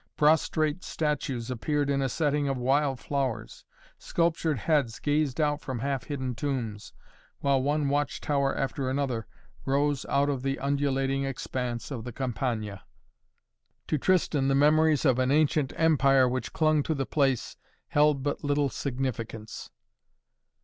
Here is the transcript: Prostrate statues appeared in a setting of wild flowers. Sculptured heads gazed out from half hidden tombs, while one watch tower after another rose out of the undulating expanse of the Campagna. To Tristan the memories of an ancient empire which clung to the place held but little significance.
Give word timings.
Prostrate 0.17 0.83
statues 0.83 1.51
appeared 1.51 1.87
in 1.87 2.01
a 2.01 2.09
setting 2.09 2.47
of 2.47 2.57
wild 2.57 2.99
flowers. 2.99 3.65
Sculptured 3.99 4.57
heads 4.57 4.97
gazed 4.97 5.39
out 5.39 5.61
from 5.61 5.77
half 5.77 6.05
hidden 6.05 6.33
tombs, 6.33 6.91
while 7.41 7.61
one 7.61 7.87
watch 7.87 8.19
tower 8.19 8.57
after 8.57 8.89
another 8.89 9.27
rose 9.63 10.03
out 10.09 10.27
of 10.27 10.41
the 10.41 10.57
undulating 10.57 11.23
expanse 11.23 11.91
of 11.91 12.03
the 12.03 12.11
Campagna. 12.11 12.81
To 13.89 13.99
Tristan 13.99 14.47
the 14.47 14.55
memories 14.55 15.05
of 15.05 15.19
an 15.19 15.29
ancient 15.29 15.71
empire 15.77 16.27
which 16.27 16.51
clung 16.51 16.81
to 16.81 16.95
the 16.95 17.05
place 17.05 17.55
held 17.89 18.23
but 18.23 18.43
little 18.43 18.69
significance. 18.69 19.69